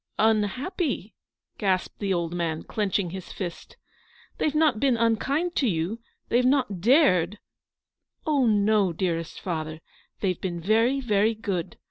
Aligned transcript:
"Unhappy!" 0.33 1.13
gasped 1.59 1.99
the 1.99 2.11
old 2.11 2.33
man, 2.33 2.63
clenching 2.63 3.11
his 3.11 3.31
fist;" 3.31 3.77
they've 4.39 4.55
not 4.55 4.79
been 4.79 4.97
unkind 4.97 5.55
to 5.55 5.69
you— 5.69 5.99
they've 6.29 6.43
not 6.43 6.81
dared 6.81 7.37
—""Oh, 8.25 8.47
no, 8.47 8.93
dearest 8.93 9.39
father. 9.39 9.79
They've 10.21 10.41
been 10.41 10.59
very, 10.59 11.01
very 11.01 11.35
good. 11.35 11.77